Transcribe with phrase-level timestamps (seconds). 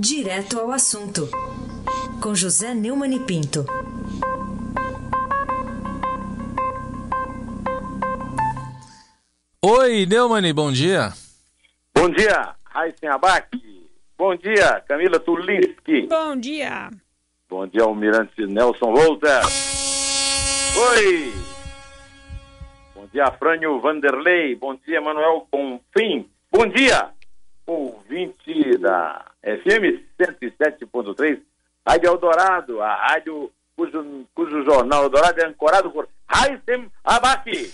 [0.00, 1.28] Direto ao assunto,
[2.22, 3.66] com José Neumann e Pinto.
[9.60, 11.12] Oi, Neumann, bom dia.
[11.92, 13.48] Bom dia, Raíssen Abac.
[14.16, 16.06] Bom dia, Camila Tulinski.
[16.06, 16.90] Bom dia.
[17.50, 19.42] Bom dia, Almirante Nelson Volter.
[20.92, 21.32] Oi.
[22.94, 24.54] Bom dia, Frânio Vanderlei.
[24.54, 26.24] Bom dia, Manuel Bonfim.
[26.52, 27.10] Bom dia,
[27.66, 31.38] ouvinte da FM 107.3,
[31.86, 37.72] Rádio Eldorado, a rádio cujo, cujo jornal Eldorado é ancorado por Raíssen Abac.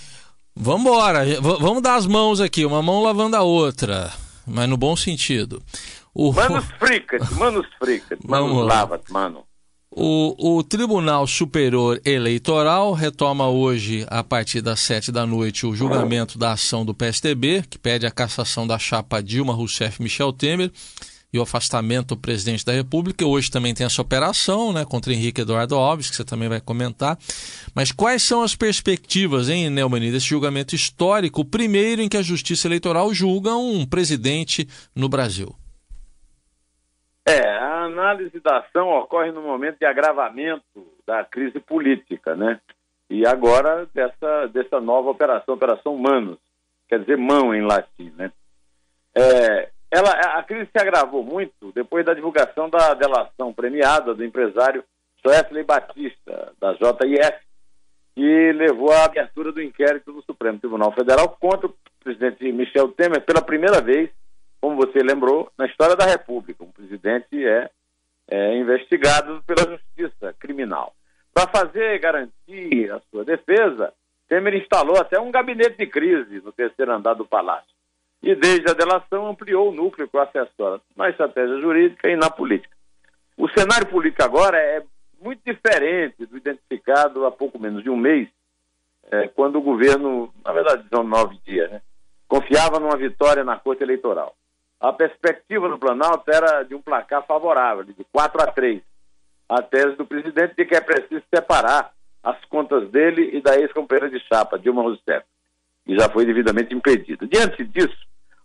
[0.54, 4.12] Vambora, vamos dar as mãos aqui, uma mão lavando a outra,
[4.46, 5.60] mas no bom sentido.
[6.14, 6.32] O...
[6.32, 9.44] Manos fricat, manos fricat, manos lava, mano.
[9.96, 16.36] O, o, Tribunal Superior Eleitoral retoma hoje, a partir das sete da noite, o julgamento
[16.36, 20.72] da ação do PSDB, que pede a cassação da chapa Dilma Rousseff Michel Temer
[21.34, 23.26] e o afastamento do presidente da República.
[23.26, 27.18] Hoje também tem essa operação né, contra Henrique Eduardo Alves, que você também vai comentar.
[27.74, 32.22] Mas quais são as perspectivas, hein, Neumani, desse julgamento histórico, o primeiro em que a
[32.22, 35.52] Justiça Eleitoral julga um presidente no Brasil?
[37.26, 42.60] É, a análise da ação ocorre no momento de agravamento da crise política, né?
[43.10, 46.38] E agora dessa, dessa nova operação, Operação Manos,
[46.88, 48.30] quer dizer mão em latim, né?
[49.16, 54.84] É, ela, a crise se agravou muito depois da divulgação da delação premiada do empresário
[55.26, 57.38] Wesley Batista, da JIF,
[58.14, 63.22] que levou à abertura do inquérito do Supremo Tribunal Federal contra o presidente Michel Temer
[63.22, 64.10] pela primeira vez
[64.64, 66.64] como você lembrou, na história da República.
[66.64, 67.68] Um presidente é,
[68.30, 70.94] é investigado pela justiça criminal.
[71.34, 73.92] Para fazer garantir a sua defesa,
[74.26, 77.73] Temer instalou até um gabinete de crise no terceiro andar do palácio.
[78.24, 82.30] E desde a delação ampliou o núcleo que o assessora na estratégia jurídica e na
[82.30, 82.74] política.
[83.36, 84.82] O cenário político agora é
[85.20, 88.28] muito diferente do identificado há pouco menos de um mês,
[89.10, 91.82] é, quando o governo, na verdade, são nove dias, né,
[92.26, 94.34] confiava numa vitória na Corte Eleitoral
[94.84, 98.82] a perspectiva no Planalto era de um placar favorável, de 4 a 3.
[99.48, 101.90] A tese do presidente de que é preciso separar
[102.22, 105.24] as contas dele e da ex-companheira de chapa, Dilma Rousseff,
[105.86, 107.26] e já foi devidamente impedida.
[107.26, 107.96] Diante disso,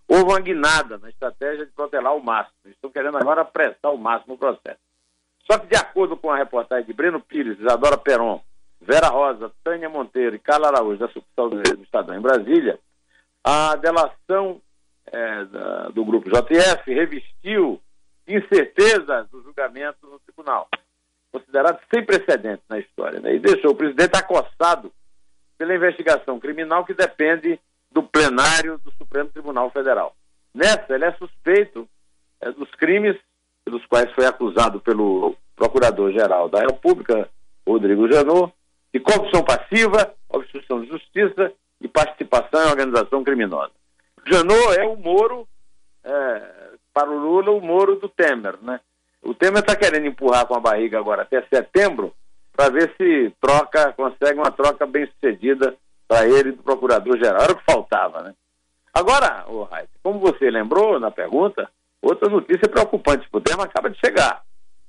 [0.09, 2.55] houve uma guinada na estratégia de protelar o máximo.
[2.65, 4.79] Estão querendo agora apressar o máximo o processo.
[5.49, 8.41] Só que, de acordo com a reportagem de Breno Pires, Isadora Peron,
[8.81, 12.79] Vera Rosa, Tânia Monteiro e Carla Araújo, da sucursal do Estadão em Brasília,
[13.43, 14.59] a delação
[15.05, 17.79] é, da, do grupo JF revestiu
[18.27, 20.67] incerteza do julgamento no tribunal,
[21.31, 23.35] considerado sem precedentes na história, né?
[23.35, 24.91] e deixou o presidente acossado
[25.57, 27.59] pela investigação criminal que depende
[27.91, 30.15] do plenário do Supremo Tribunal Federal.
[30.53, 31.87] Nessa, ele é suspeito
[32.41, 33.17] é, dos crimes
[33.65, 37.29] pelos quais foi acusado pelo Procurador-Geral da República,
[37.67, 38.53] Rodrigo Janot,
[38.93, 41.51] de corrupção passiva, obstrução de justiça
[41.81, 43.71] e participação em organização criminosa.
[44.25, 45.47] Janot é o Moro,
[46.03, 48.79] é, para o Lula, o Moro do Temer, né?
[49.21, 52.13] O Temer está querendo empurrar com a barriga agora até setembro
[52.55, 55.75] para ver se troca, consegue uma troca bem sucedida
[56.09, 57.43] para ele do Procurador-Geral.
[57.43, 58.33] Era o que faltava, né?
[58.91, 59.67] Agora, oh,
[60.01, 61.69] como você lembrou na pergunta,
[62.01, 64.41] outra notícia preocupante o Temer acaba de chegar.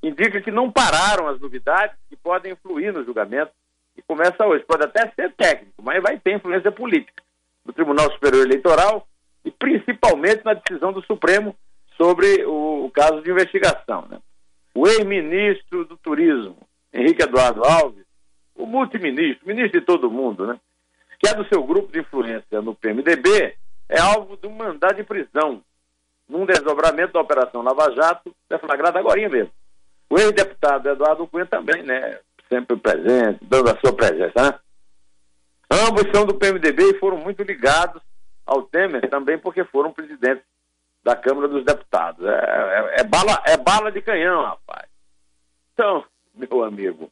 [0.02, 3.52] Indica que não pararam as novidades que podem influir no julgamento
[3.94, 4.64] que começa hoje.
[4.64, 7.22] Pode até ser técnico, mas vai ter influência política.
[7.66, 9.06] Do Tribunal Superior Eleitoral
[9.44, 11.54] e principalmente na decisão do Supremo
[11.98, 14.06] sobre o caso de investigação.
[14.08, 14.18] Né?
[14.74, 16.56] O ex-ministro do Turismo,
[16.90, 18.06] Henrique Eduardo Alves,
[18.56, 20.58] o multiministro, ministro de todo mundo, né?
[21.20, 23.54] Que é do seu grupo de influência no PMDB,
[23.88, 25.62] é alvo de um mandado de prisão
[26.26, 29.52] num desdobramento da Operação Lava Jato, deflagrado agora mesmo.
[30.08, 32.18] O ex-deputado Eduardo Cunha também, né?
[32.48, 34.58] Sempre presente, dando a sua presença, né?
[35.70, 38.02] Ambos são do PMDB e foram muito ligados
[38.44, 40.44] ao Temer também porque foram presidentes
[41.02, 42.24] da Câmara dos Deputados.
[42.24, 44.88] É, é, é, bala, é bala de canhão, rapaz.
[45.72, 47.10] Então, meu amigo,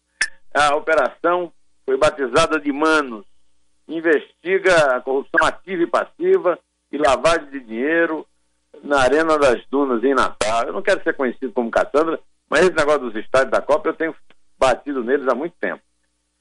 [0.52, 1.52] a operação
[1.86, 3.24] foi batizada de Manos.
[3.88, 6.58] Investiga a corrupção ativa e passiva
[6.92, 8.26] e lavagem de dinheiro
[8.82, 10.64] na Arena das Dunas, em Natal.
[10.66, 13.94] Eu não quero ser conhecido como Cassandra, mas esse negócio dos estádios da Copa eu
[13.94, 14.14] tenho
[14.58, 15.82] batido neles há muito tempo.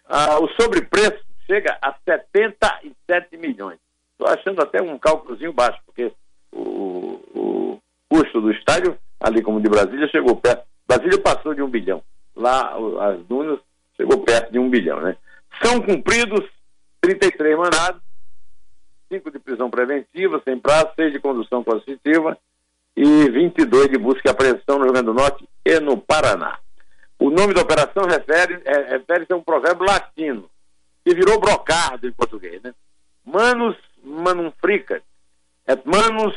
[0.05, 3.79] Ah, o sobrepreço chega a 77 milhões.
[4.11, 6.11] Estou achando até um cálculozinho baixo, porque
[6.51, 7.79] o, o
[8.09, 10.65] custo do estádio, ali como de Brasília, chegou perto.
[10.87, 12.01] Brasília passou de um bilhão.
[12.35, 12.75] Lá,
[13.09, 13.59] as dunas,
[13.95, 15.15] chegou perto de um bilhão, né?
[15.61, 16.43] São cumpridos
[17.01, 18.01] 33 mandados,
[19.09, 22.37] 5 de prisão preventiva, sem prazo, 6 de condução coercitiva
[22.95, 26.59] e 22 de busca e apreensão no Rio Grande do Norte e no Paraná.
[27.19, 30.49] O nome da operação refere-se é, refere a um provérbio latino,
[31.05, 32.73] que virou brocardo em português, né?
[33.25, 35.01] Manus manum fricas,
[35.67, 36.35] et manus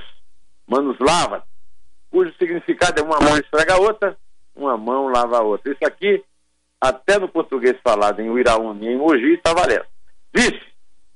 [0.66, 1.44] manus lava,
[2.10, 4.16] cujo significado é uma mão esfrega a outra,
[4.54, 5.72] uma mão lava a outra.
[5.72, 6.22] Isso aqui,
[6.80, 9.86] até no português falado em Uiraúna e em Mogi, está valendo.
[10.34, 10.60] Vixe,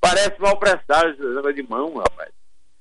[0.00, 2.30] parece mal presságio de mão, rapaz.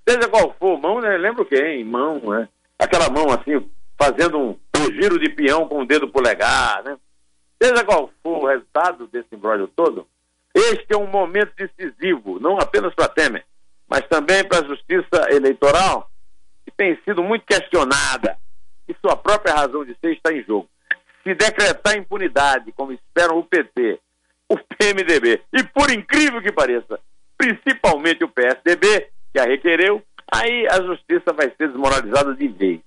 [0.07, 1.18] Seja qual for, mão, né?
[1.18, 1.83] Lembra quem?
[1.83, 2.50] Mão, né?
[2.77, 6.97] Aquela mão assim, fazendo um, um giro de peão com o dedo polegar, né?
[7.62, 10.06] Seja qual for o resultado desse embrólio todo,
[10.53, 13.45] este é um momento decisivo, não apenas para Temer,
[13.88, 16.09] mas também para a justiça eleitoral,
[16.65, 18.38] que tem sido muito questionada
[18.88, 20.69] e sua própria razão de ser está em jogo.
[21.24, 24.00] Se decretar impunidade, como esperam o PT,
[24.53, 27.00] o PMDB e, por incrível que pareça,
[27.38, 30.01] principalmente o PSDB, que a requereu,
[30.31, 32.79] aí a justiça vai ser desmoralizada de vez.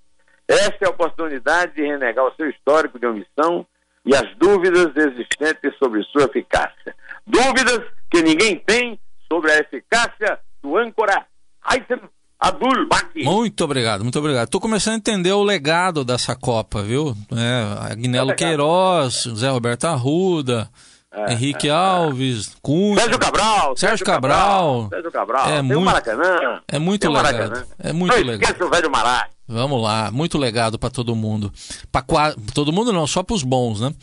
[0.49, 3.67] Esta é a oportunidade de renegar o seu histórico de omissão
[4.05, 6.95] e as dúvidas existentes sobre sua eficácia.
[7.27, 8.99] Dúvidas que ninguém tem
[9.31, 11.27] sobre a eficácia do âncora
[11.65, 12.01] Aysen
[12.39, 13.25] Abdul Baki.
[13.25, 14.45] Muito obrigado, muito obrigado.
[14.45, 17.17] Estou começando a entender o legado dessa Copa, viu?
[17.33, 20.71] É, Agnello é Queiroz, Zé Roberto Arruda,
[21.17, 23.01] é, Henrique é, Alves, Cunha.
[23.01, 23.77] Sérgio Cabral.
[23.77, 24.89] Sérgio Cabral.
[24.91, 25.49] Sérgio Cabral.
[25.49, 26.61] É muito, Maracanã.
[26.69, 27.53] É muito legal.
[27.79, 28.43] É muito não legal.
[28.43, 29.29] Esquece o velho Mará.
[29.49, 31.53] Vamos lá, muito legado para todo mundo.
[31.91, 33.95] Para todo mundo não, só para os bons, né?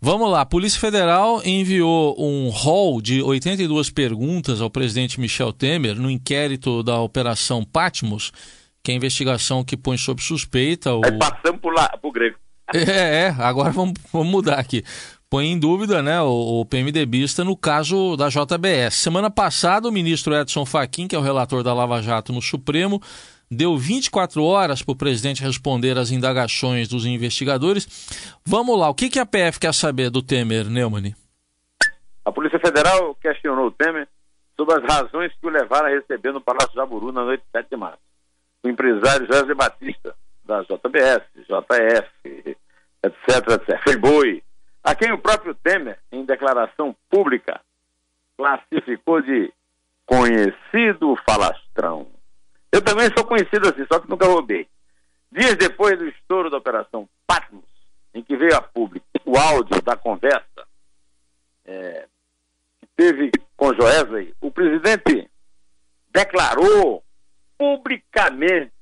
[0.00, 5.96] Vamos lá, a Polícia Federal enviou um rol de 82 perguntas ao presidente Michel Temer
[5.96, 8.30] no inquérito da Operação Patmos,
[8.82, 11.00] que é a investigação que põe sob suspeita o.
[11.04, 12.36] Aí passamos para o grego.
[12.72, 14.82] É, é, agora vamos, vamos mudar aqui
[15.34, 18.94] põe em dúvida né, o, o PMDBista no caso da JBS.
[18.94, 23.02] Semana passada, o ministro Edson Fachin, que é o relator da Lava Jato no Supremo,
[23.50, 28.38] deu 24 horas para o presidente responder às indagações dos investigadores.
[28.46, 31.16] Vamos lá, o que, que a PF quer saber do Temer, Neumann?
[32.24, 34.06] A Polícia Federal questionou o Temer
[34.56, 37.70] sobre as razões que o levaram a receber no Palácio Jaburu na noite de 7
[37.70, 37.98] de março.
[38.62, 40.14] O empresário José Batista,
[40.44, 42.56] da JBS, JF,
[43.02, 44.42] etc, etc, Friboi,
[44.82, 47.60] a quem o próprio Temer, em declaração pública,
[48.36, 49.52] classificou de
[50.04, 52.06] conhecido falastrão.
[52.70, 54.68] Eu também sou conhecido assim, só que nunca roubei.
[55.32, 57.64] Dias depois do estouro da Operação Patmos,
[58.12, 60.66] em que veio a público o áudio da conversa
[61.64, 62.06] é,
[62.80, 65.28] que teve com Joesley, o presidente
[66.12, 67.02] declarou
[67.56, 68.73] publicamente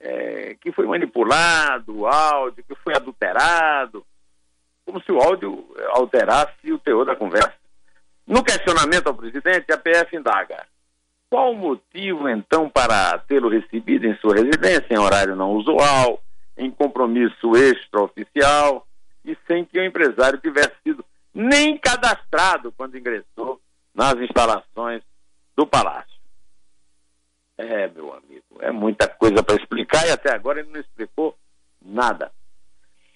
[0.00, 4.04] é, que foi manipulado o áudio, que foi adulterado,
[4.84, 7.54] como se o áudio alterasse o teor da conversa.
[8.26, 10.66] No questionamento ao presidente, a PF indaga:
[11.28, 16.22] qual o motivo, então, para tê-lo recebido em sua residência em horário não usual,
[16.56, 18.86] em compromisso extraoficial
[19.24, 23.60] e sem que o empresário tivesse sido nem cadastrado quando ingressou
[23.94, 25.02] nas instalações
[25.56, 26.09] do palácio?
[27.60, 31.36] É, meu amigo, é muita coisa para explicar e até agora ele não explicou
[31.84, 32.32] nada.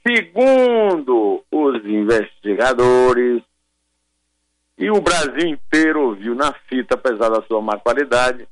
[0.06, 3.42] Segundo os investigadores,
[4.76, 8.46] e o Brasil inteiro ouviu na fita, apesar da sua má qualidade,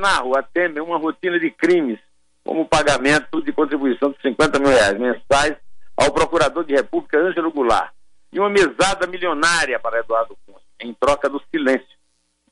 [0.00, 1.98] na rua teme uma rotina de crimes,
[2.44, 5.56] como o pagamento de contribuição de 50 mil reais mensais
[5.96, 7.92] ao procurador de República Ângelo Goulart
[8.32, 11.98] e uma mesada milionária para Eduardo Cunha, em troca do silêncio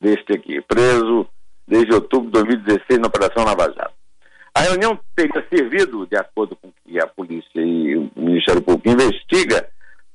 [0.01, 1.25] deste aqui, preso
[1.69, 3.95] desde outubro de 2016 na Operação Lava Jato.
[4.55, 8.89] A reunião teria servido, de acordo com o que a polícia e o Ministério Público
[8.89, 9.69] investiga,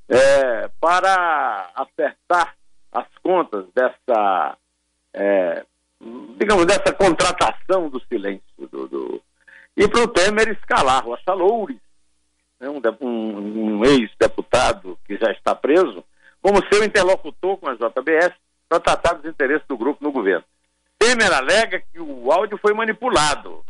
[0.09, 2.55] é, para acertar
[2.91, 4.57] as contas dessa,
[5.13, 5.63] é,
[6.37, 8.43] digamos, dessa contratação do silêncio.
[8.57, 9.21] Do, do...
[9.77, 11.79] E para o Temer escalar o Achaloures,
[12.59, 16.03] né, um, um, um ex-deputado que já está preso,
[16.41, 18.33] como seu interlocutor com a JBS
[18.67, 20.43] para tratar dos interesses do grupo no governo.
[21.03, 23.63] Temer alega que o áudio foi manipulado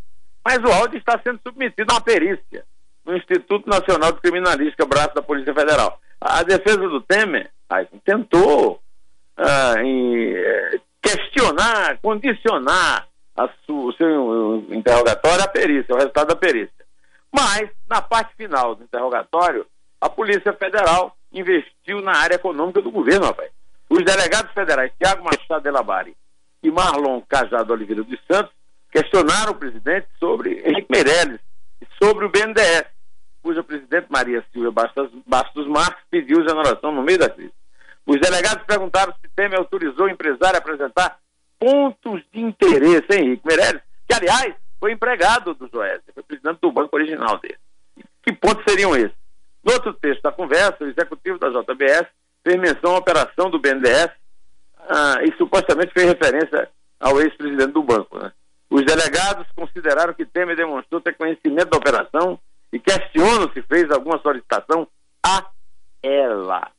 [0.43, 2.65] mas o áudio está sendo submetido a uma perícia
[3.05, 5.99] no Instituto Nacional de Criminalística, braço da Polícia Federal.
[6.19, 7.49] A defesa do Temer
[8.03, 8.81] tentou
[9.37, 13.07] ah, em, eh, questionar, condicionar
[13.67, 16.71] o seu interrogatório à perícia, ao resultado da perícia.
[17.31, 19.65] Mas, na parte final do interrogatório,
[19.99, 23.49] a Polícia Federal investiu na área econômica do governo, rapaz.
[23.89, 26.15] Os delegados federais Tiago Machado de Labari
[26.63, 28.53] e Marlon Cajado Oliveira dos Santos
[28.89, 31.39] questionaram o presidente sobre Henrique Meirelles
[31.81, 32.85] e sobre o BNDES,
[33.41, 37.53] cuja presidente Maria Silvia Bastos, Bastos Marques pediu exoneração no meio da crise.
[38.05, 41.17] Os delegados perguntaram se Temer autorizou o empresário a apresentar
[41.59, 46.71] pontos de interesse, hein, Henrique Meirelles, que, aliás, foi empregado do Joesley, foi presidente do
[46.71, 47.57] banco original dele.
[48.21, 49.15] Que pontos seriam esses?
[49.63, 52.07] No outro texto da conversa, o executivo da JBS
[52.43, 54.09] fez menção à operação do BNDES
[54.89, 58.17] ah, e supostamente fez referência ao ex-presidente do banco.
[58.17, 58.31] Né?
[58.69, 62.39] Os delegados consideraram que Temer demonstrou ter conhecimento da operação
[62.71, 64.87] e questionam se fez alguma solicitação
[65.23, 65.45] a
[66.01, 66.71] ela.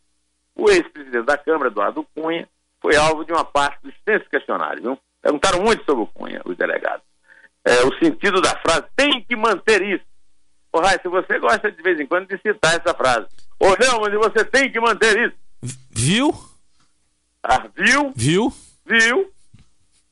[0.56, 2.48] O ex-presidente da Câmara, Eduardo Cunha,
[2.80, 4.82] foi alvo de uma parte do extenso questionário.
[4.82, 4.98] Viu?
[5.22, 7.02] Perguntaram muito sobre o Cunha, os delegados.
[7.64, 10.04] É, o sentido da frase, tem que manter isso.
[10.72, 13.26] Ô, Rai, se você gosta de vez em quando de citar essa frase.
[13.58, 15.36] Ô, Neumann, você tem que manter isso.
[15.90, 16.34] Viu?
[17.46, 18.10] Ah, viu?
[18.16, 18.52] Viu?
[18.86, 19.30] Viu?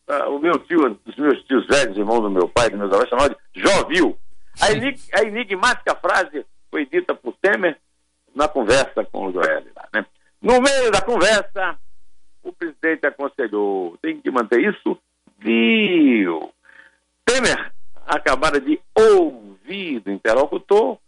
[0.06, 3.08] Ah, o meu tio, os meus tios velhos, irmãos do meu pai, que meus avós
[3.08, 4.18] chamavam de Jó viu.
[4.60, 7.78] A, enig a enigmática frase foi dita por Temer
[8.34, 9.64] na conversa com o Joel.
[9.94, 10.04] Né?
[10.42, 11.78] No meio da conversa,
[12.42, 14.98] o presidente aconselhou: tem que manter isso
[15.38, 16.52] viu.
[17.24, 17.72] Temer
[18.06, 20.98] acabara de ouvir do interlocutor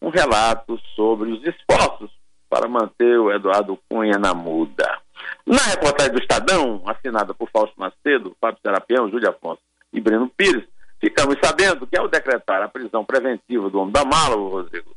[0.00, 2.10] um relato sobre os esforços
[2.48, 5.03] para manter o Eduardo Cunha na muda.
[5.46, 9.60] Na reportagem do Estadão, assinada por Fausto Macedo, Fábio Serapião, Júlio Afonso
[9.92, 10.64] e Breno Pires,
[11.00, 14.94] ficamos sabendo que ao decretar a prisão preventiva do homem da mala, o Rodrigo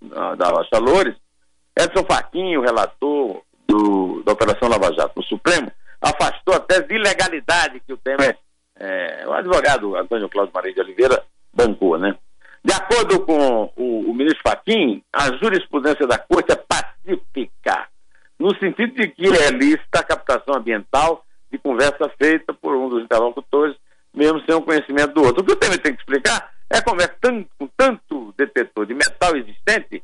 [0.00, 1.16] da Rocha Loures,
[1.76, 5.70] Edson Faquinho, relator do, da Operação Lava Jato no Supremo,
[6.00, 8.38] afastou a de ilegalidade que o Temer,
[8.78, 12.16] é, o advogado Antônio Cláudio Maria de Oliveira, bancou, né?
[12.64, 17.88] De acordo com o, o ministro Faquim, a jurisprudência da Corte é pacífica,
[18.38, 23.04] no sentido de que é lícita a captação ambiental de conversa feita por um dos
[23.04, 23.76] interlocutores,
[24.14, 25.42] mesmo sem o conhecimento do outro.
[25.42, 28.94] O que o Temer tem que explicar é como é tanto, com tanto detetor de
[28.94, 30.02] metal existente,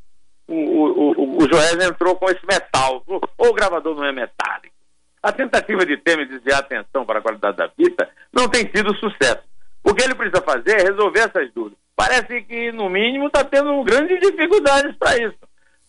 [0.48, 4.74] o, o, o, o Joés entrou com esse metal, ou o gravador não é metálico.
[5.22, 8.94] A tentativa de Temer desviar a atenção para a qualidade da fita não tem sido
[8.96, 9.42] sucesso.
[9.82, 11.78] O que ele precisa fazer é resolver essas dúvidas.
[11.96, 15.38] Parece que, no mínimo, está tendo grandes dificuldades para isso.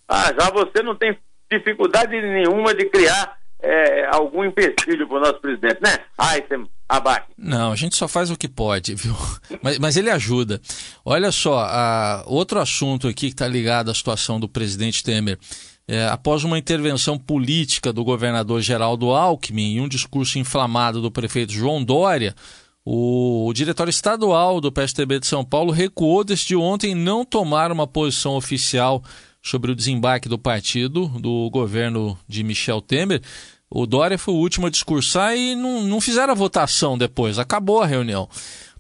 [0.08, 1.18] Ah, já você não tem
[1.52, 6.00] dificuldade nenhuma de criar é, algum empecilho para o nosso presidente, né?
[6.18, 7.32] Você abaque.
[7.38, 9.16] Não, a gente só faz o que pode, viu?
[9.62, 10.62] Mas, mas ele ajuda.
[11.04, 15.40] Olha só, a, outro assunto aqui que está ligado à situação do presidente Temer.
[15.88, 21.54] É, após uma intervenção política do governador Geraldo Alckmin e um discurso inflamado do prefeito
[21.54, 22.36] João Dória,
[22.84, 27.72] o, o diretório estadual do PSTB de São Paulo recuou desde ontem em não tomar
[27.72, 29.04] uma posição oficial
[29.46, 33.22] sobre o desembarque do partido, do governo de Michel Temer.
[33.70, 37.82] O Dória foi o último a discursar e não, não fizeram a votação depois, acabou
[37.82, 38.28] a reunião.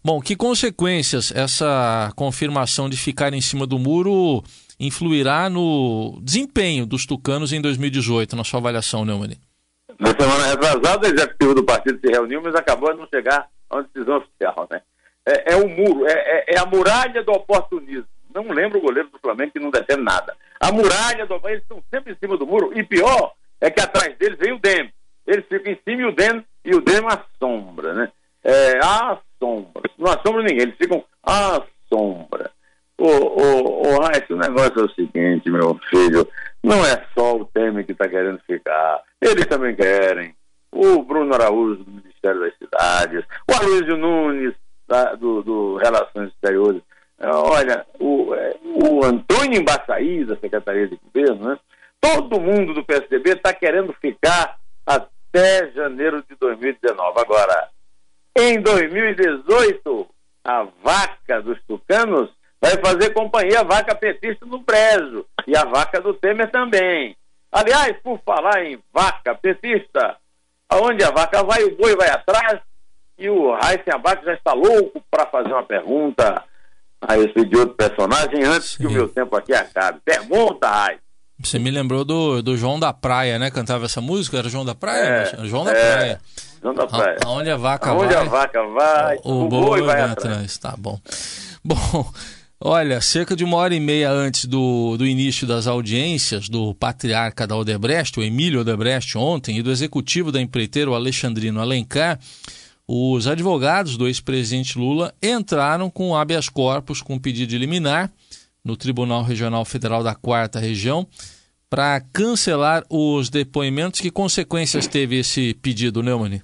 [0.03, 4.43] Bom, que consequências essa confirmação de ficar em cima do muro
[4.79, 9.38] influirá no desempenho dos tucanos em 2018, na sua avaliação, Neumann?
[10.00, 13.75] Na semana retrasada, o executivo do partido se reuniu, mas acabou de não chegar a
[13.75, 14.67] uma decisão oficial.
[14.69, 14.81] Né?
[15.27, 18.14] É, é o muro, é, é, é a muralha do oportunismo.
[18.35, 20.35] Não lembro o goleiro do Flamengo que não defende nada.
[20.59, 22.77] A muralha do eles estão sempre em cima do muro.
[22.77, 24.91] E pior é que atrás deles vem o Dem.
[25.25, 28.11] Eles ficam em cima e o Dem, e o Dem assombra, né?
[28.43, 29.89] É, a sombra.
[29.97, 32.51] Não assombra ninguém, eles ficam à sombra.
[32.97, 36.27] Ô, ô, ô, Raíssa, o negócio é o seguinte, meu filho,
[36.63, 40.35] não é só o Temer que está querendo ficar, eles também querem.
[40.71, 44.53] O Bruno Araújo, do Ministério das Cidades, o Aloysio Nunes,
[44.87, 46.81] da, do, do Relações Exteriores,
[47.22, 51.60] olha, o, é, o Antônio Embaçaí, da Secretaria de Governo, né?
[52.00, 57.19] todo mundo do PSDB está querendo ficar até janeiro de 2019.
[57.19, 57.69] Agora,
[58.38, 60.07] em 2018,
[60.43, 62.29] a vaca dos tucanos
[62.62, 67.15] vai fazer companhia à vaca petista no Brejo e a vaca do Temer também.
[67.51, 70.17] Aliás, por falar em vaca petista,
[70.69, 72.60] aonde a vaca vai, o boi vai atrás
[73.17, 76.43] e o Raíssen Abac já está louco para fazer uma pergunta
[77.07, 78.77] a esse de outro personagem antes Sim.
[78.77, 80.00] que o meu tempo aqui acabe.
[80.03, 80.97] Pergunta, Rai.
[81.39, 83.51] Você me lembrou do, do João da Praia, né?
[83.51, 84.38] Cantava essa música?
[84.38, 85.35] Era João da Praia?
[85.38, 86.21] É, João da é, Praia.
[86.62, 87.17] João da Praia.
[87.24, 88.24] A, aonde a vaca aonde vai.
[88.24, 90.33] a vaca vai, o, o boi, vai, vai atrás.
[90.33, 90.57] atrás.
[90.57, 91.00] Tá bom.
[91.67, 92.13] Bom,
[92.62, 97.47] olha, cerca de uma hora e meia antes do, do início das audiências do patriarca
[97.47, 102.19] da Odebrecht, o Emílio Odebrecht, ontem, e do executivo da empreiteira, o Alexandrino Alencar,
[102.87, 108.11] os advogados do ex-presidente Lula entraram com habeas corpus com pedido de liminar
[108.63, 111.07] no Tribunal Regional Federal da Quarta Região
[111.69, 113.99] para cancelar os depoimentos.
[113.99, 116.41] Que consequências teve esse pedido, Neumann?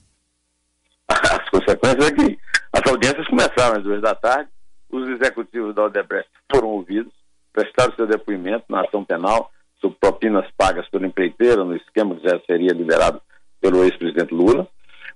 [1.07, 2.39] As consequências é que
[2.73, 4.49] as audiências começaram às duas da tarde,
[4.91, 7.11] os executivos da Odebrecht foram ouvidos,
[7.53, 12.39] prestaram seu depoimento na ação penal sobre propinas pagas pelo empreiteiro no esquema que já
[12.45, 13.21] seria liderado
[13.59, 14.67] pelo ex-presidente Lula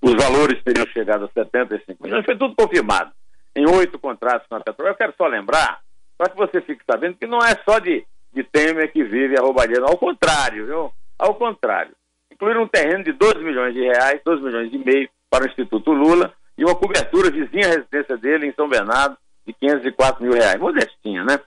[0.02, 3.12] os valores teriam chegado a 75 milhões, foi tudo confirmado.
[3.56, 4.94] em oito contratos com a Petrobras.
[4.94, 5.80] Eu quero só lembrar,
[6.18, 9.42] para que você fique sabendo, que não é só de, de Temer que vive a
[9.42, 10.92] roubalheira, ao contrário, viu?
[11.18, 11.94] Ao contrário.
[12.32, 15.92] Incluíram um terreno de 12 milhões de reais, 12 milhões e meio para o Instituto
[15.94, 20.60] Lula e uma cobertura vizinha à residência dele em São Bernardo de 504 mil reais.
[20.60, 21.40] Modestinha, né?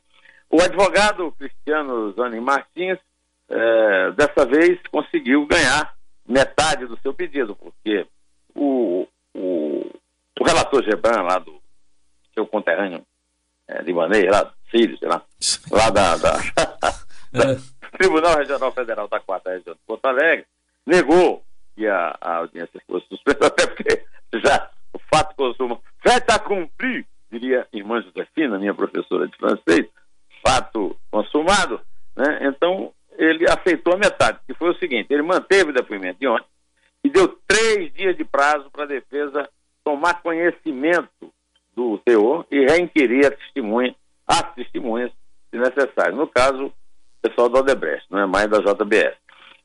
[0.51, 2.99] O advogado Cristiano Zani Martins,
[3.51, 5.93] é, dessa vez, conseguiu ganhar
[6.27, 8.07] metade do seu pedido, porque
[8.59, 9.91] o, o,
[10.41, 11.61] o relator Gebran, lá do
[12.35, 13.05] seu conterrâneo
[13.69, 15.23] é, libanês, lá do Sírio, sei lá,
[15.71, 16.33] lá da, da,
[17.33, 17.61] da
[17.97, 20.47] Tribunal Regional Federal da Quarta Região de Porto Alegre,
[20.87, 21.43] negou
[21.75, 25.79] que a, a audiência fosse suspensa, até porque já o fato consuma.
[26.03, 29.87] Fait accompli, diria irmã Josefina, minha professora de francês,
[30.47, 31.81] fato consumado,
[32.17, 32.41] né?
[32.43, 36.47] Então ele aceitou a metade, que foi o seguinte: ele manteve o depoimento de ontem
[37.05, 39.49] e deu três dias de prazo para a defesa
[39.85, 41.33] tomar conhecimento
[41.75, 43.95] do teor e reinquirir a testemunha,
[44.27, 45.11] as testemunhas,
[45.51, 46.17] se necessário.
[46.17, 46.73] No caso, o
[47.23, 49.17] pessoal do Odebrecht, não é mais da JBS.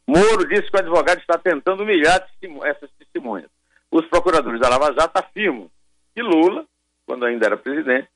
[0.08, 2.26] Moro disse que o advogado está tentando humilhar
[2.66, 3.50] essas testemunhas.
[3.92, 5.70] Os procuradores da Lava Jato afirmam
[6.14, 6.66] que Lula,
[7.06, 8.08] quando ainda era presidente,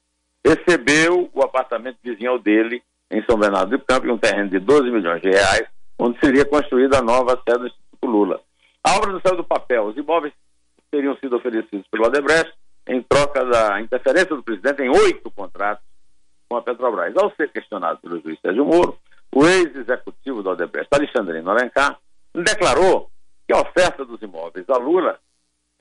[0.45, 5.21] recebeu o apartamento vizinho dele em São Bernardo do Campo, um terreno de 12 milhões
[5.21, 8.41] de reais, onde seria construída a nova sede do Instituto Lula.
[8.87, 9.83] A obra não saiu do papel.
[9.87, 10.33] Os imóveis
[10.89, 12.53] teriam sido oferecidos pelo Odebrecht
[12.87, 15.83] em troca da interferência do presidente em oito contratos
[16.47, 17.13] com a Petrobras.
[17.17, 18.97] Ao ser questionado pelo juiz Sérgio Moro,
[19.35, 21.99] o ex-executivo do Odebrecht, Alexandrino Alencar,
[22.33, 23.09] declarou
[23.45, 25.19] que a oferta dos imóveis a Lula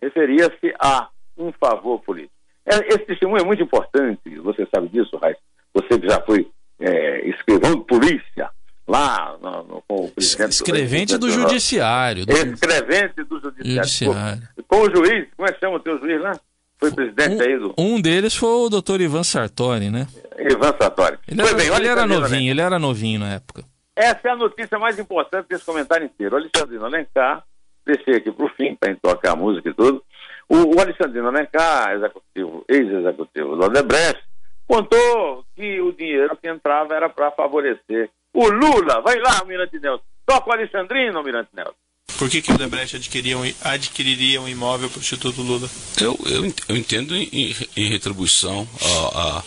[0.02, 1.08] referia-se a
[1.38, 2.34] um favor político.
[2.64, 5.40] É, esse testemunho é muito importante, você sabe disso, Raíssa.
[5.72, 8.50] Você que já foi é, escrivão polícia
[8.86, 10.52] lá no, no, com o presidente.
[10.52, 12.24] Escrevente do, Judiciário.
[12.24, 12.32] Do...
[12.32, 13.82] Escrevente do Judiciário.
[13.82, 14.48] judiciário.
[14.68, 16.38] Com, o juiz, como é que chama o teu juiz lá?
[16.78, 17.74] Foi presidente um, aí do.
[17.78, 20.06] Um deles foi o doutor Ivan Sartori, né?
[20.38, 21.18] Ivan Sartori.
[21.26, 23.64] Ele era, bem, ele era novinho, ele era novinho na época.
[23.94, 26.36] Essa é a notícia mais importante desse comentário inteiro.
[26.36, 27.42] Alexandrino Alencar,
[27.84, 30.04] deixei aqui para o fim, para a gente tocar a música e tudo.
[30.48, 34.22] O, o Alexandrino Alencar, executivo, ex-executivo do Odebrecht,
[34.68, 39.00] contou que o dinheiro que entrava era para favorecer o Lula.
[39.00, 40.04] Vai lá, Almirante Nelson.
[40.26, 41.74] Toca o Alexandrino, Almirante Nelson.
[42.18, 45.68] Por que, que o Odebrecht adquiriria um, adquiriria um imóvel para o Instituto Lula?
[46.00, 48.66] Eu, eu, eu entendo em, em retribuição,
[49.14, 49.42] a,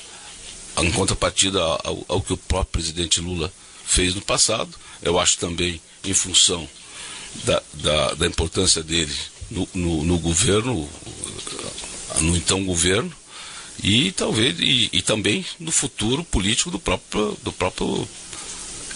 [0.78, 3.52] a, em contrapartida ao, ao que o próprio presidente Lula
[3.86, 4.70] fez no passado.
[5.02, 6.68] Eu acho também em função
[7.44, 9.16] da, da, da importância dele
[9.50, 10.88] no, no, no, governo,
[12.22, 13.12] no então governo,
[13.82, 18.08] e talvez e, e, também no futuro político do próprio, do próprio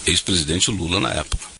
[0.06, 1.54] ex-presidente Lula na época.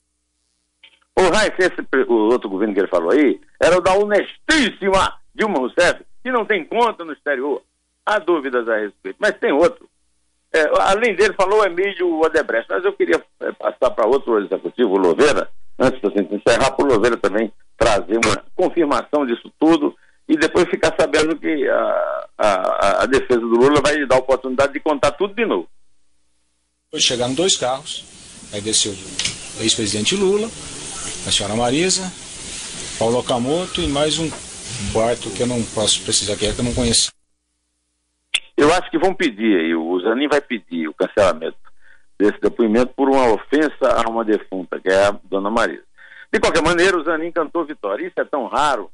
[1.16, 5.58] O Raif, esse o outro governo que ele falou aí, era o da honestíssima Dilma
[5.58, 7.62] Rousseff, que não tem conta no exterior.
[8.04, 9.88] Há dúvidas a respeito, mas tem outro.
[10.52, 14.90] É, além dele, falou o Emílio Odebrecht, mas eu queria é, passar para outro executivo,
[14.90, 19.96] o Louveira, antes da gente encerrar, para o Louveira também trazer uma confirmação disso tudo
[20.28, 24.20] e depois ficar sabendo que a, a, a defesa do Lula vai lhe dar a
[24.20, 25.68] oportunidade de contar tudo de novo.
[26.96, 28.04] Chegaram dois carros,
[28.60, 30.46] desceu o ex-presidente Lula,
[31.26, 32.02] a senhora Marisa,
[32.98, 34.30] Paulo Okamoto e mais um
[34.92, 37.12] quarto que eu não posso precisar que é que eu não conheço.
[38.56, 41.56] Eu acho que vão pedir aí, o Zanin vai pedir o cancelamento
[42.18, 45.82] desse depoimento por uma ofensa a uma defunta, que é a dona Marisa.
[46.32, 48.06] De qualquer maneira, o Zanin cantou vitória.
[48.06, 48.90] Isso é tão raro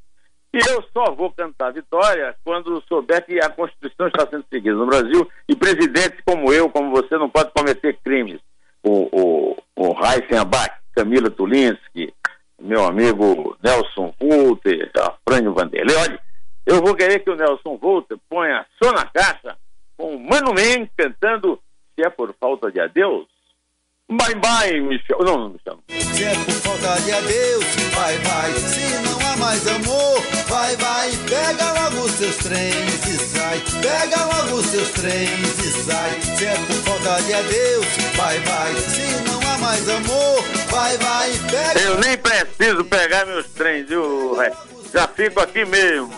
[0.52, 4.86] que eu só vou cantar vitória quando souber que a Constituição está sendo seguida no
[4.86, 8.40] Brasil e presidentes como eu, como você, não podem cometer crimes.
[8.82, 12.12] O, o, o Heisen Abac, Camila Tulinski,
[12.60, 15.96] meu amigo Nelson Volter, Afrânio Vanderlei.
[15.96, 16.20] Olha,
[16.66, 19.56] eu vou querer que o Nelson Volter ponha só na caixa
[19.96, 21.60] com o Mano Men cantando
[21.94, 23.26] Se é por falta de adeus,
[24.10, 25.18] Bye bye, Michel.
[25.20, 25.78] Não, não, Michel.
[25.88, 27.64] Se é por falta de adeus,
[27.94, 28.52] bye bye.
[28.58, 31.10] Se não há mais amor, vai, vai.
[31.28, 33.60] Pega logo os seus trens e sai.
[33.80, 34.29] Pega logo
[34.70, 36.20] seus trens e sai.
[36.36, 38.80] Se é por falta de adeus, bye bye.
[38.80, 41.30] Se não há mais amor, vai, vai.
[41.50, 44.52] Pega Eu nem preciso pegar meus trens, viu, Rai?
[44.92, 46.12] Já fico aqui mesmo.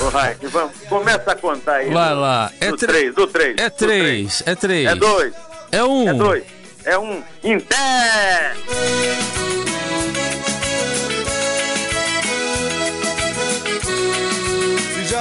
[0.00, 1.90] Ô, Rai, vamos, começa a contar aí.
[1.90, 2.50] Vai lá.
[2.60, 3.56] É do 3, do 3.
[3.58, 4.88] É 3, é 3.
[4.88, 5.34] É 2.
[5.72, 5.86] É 1.
[5.86, 6.08] Um.
[6.08, 8.56] É 2 é um Inter!
[8.68, 9.43] Se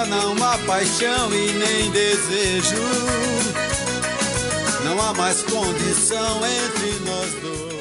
[0.06, 2.76] não há paixão e nem desejo,
[4.86, 7.73] não há mais condição entre nós dois.